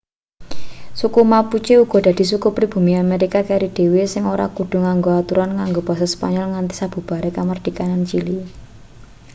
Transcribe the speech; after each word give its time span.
suku 0.99 1.19
mapuche 1.31 1.73
uga 1.83 1.99
dadi 2.05 2.23
suku 2.31 2.47
pribumi 2.57 2.93
amerika 3.05 3.39
keri 3.47 3.69
dhewe 3.75 4.01
sing 4.11 4.23
ora 4.33 4.47
kudu 4.55 4.77
nganggo 4.83 5.09
aturan 5.19 5.51
nganggo 5.57 5.81
basa 5.87 6.05
spanyol 6.13 6.45
nganti 6.49 6.73
sabubare 6.79 7.29
kamardikan 7.35 7.91
chili 8.09 8.37